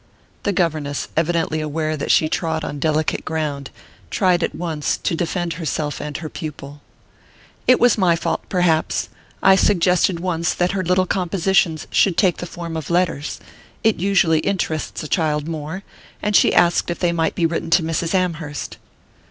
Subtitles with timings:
[0.41, 3.69] The governess, evidently aware that she trod on delicate ground,
[4.09, 6.81] tried at once to defend herself and her pupil.
[7.67, 9.09] "It was my fault, perhaps.
[9.43, 13.39] I suggested once that her little compositions should take the form of letters
[13.83, 15.83] it usually interests a child more
[16.19, 18.15] and she asked if they might be written to Mrs.
[18.15, 18.77] Amherst."